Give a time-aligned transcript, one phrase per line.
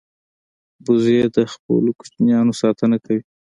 [0.85, 3.21] وزې د خپلو کوچنیانو ساتنه کوي